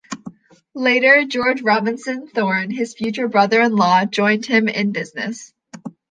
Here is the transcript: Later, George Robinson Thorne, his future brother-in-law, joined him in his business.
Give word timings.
Later, 0.73 1.25
George 1.27 1.61
Robinson 1.61 2.25
Thorne, 2.25 2.71
his 2.71 2.95
future 2.95 3.27
brother-in-law, 3.27 4.05
joined 4.05 4.47
him 4.47 4.67
in 4.67 4.95
his 4.95 5.11
business. 5.11 5.53